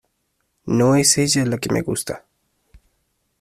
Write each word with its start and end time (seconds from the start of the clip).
no 0.65 0.95
es 0.95 1.19
ella 1.19 1.45
la 1.45 1.59
que 1.59 1.71
me 1.71 1.83
gusta. 1.83 2.25